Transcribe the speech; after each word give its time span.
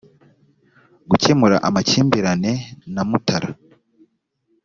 gukemura 1.09 1.57
amakimbirane 1.67 2.53
na 2.93 3.03
mutara 3.09 3.49